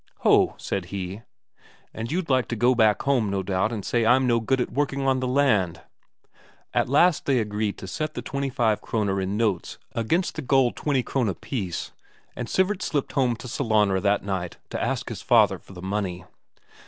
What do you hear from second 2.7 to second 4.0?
back home, no doubt, and